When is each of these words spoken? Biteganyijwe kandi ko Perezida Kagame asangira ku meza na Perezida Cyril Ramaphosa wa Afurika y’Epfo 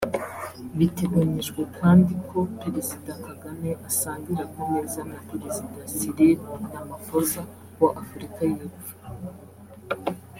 Biteganyijwe 0.77 1.61
kandi 1.79 2.11
ko 2.27 2.39
Perezida 2.61 3.11
Kagame 3.25 3.69
asangira 3.89 4.43
ku 4.53 4.59
meza 4.71 4.99
na 5.09 5.17
Perezida 5.29 5.79
Cyril 5.97 6.35
Ramaphosa 6.71 7.41
wa 7.81 7.89
Afurika 8.01 8.39
y’Epfo 8.53 8.93